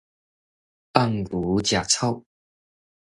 [0.93, 2.23] 放牛食草